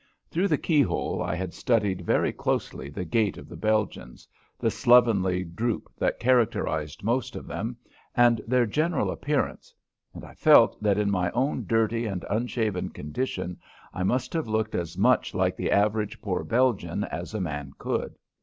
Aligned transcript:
Through 0.31 0.47
the 0.47 0.57
keyhole 0.57 1.21
I 1.21 1.35
had 1.35 1.53
studied 1.53 2.01
very 2.01 2.33
closely 2.33 2.89
the 2.89 3.05
gait 3.05 3.37
of 3.37 3.47
the 3.47 3.55
Belgians, 3.55 4.27
the 4.57 4.71
slovenly 4.71 5.43
droop 5.43 5.91
that 5.95 6.19
characterized 6.19 7.03
most 7.03 7.35
of 7.35 7.45
them, 7.45 7.77
and 8.17 8.41
their 8.47 8.65
general 8.65 9.11
appearance, 9.11 9.75
and 10.15 10.25
I 10.25 10.33
felt 10.33 10.81
that 10.81 10.97
in 10.97 11.11
my 11.11 11.29
own 11.33 11.67
dirty 11.67 12.07
and 12.07 12.25
unshaven 12.31 12.89
condition 12.89 13.59
I 13.93 14.01
must 14.01 14.33
have 14.33 14.47
looked 14.47 14.73
as 14.73 14.97
much 14.97 15.35
like 15.35 15.55
the 15.55 15.69
average 15.71 16.19
poor 16.19 16.43
Belgian 16.43 17.03
as 17.03 17.35
a 17.35 17.39
man 17.39 17.73
could. 17.77 18.17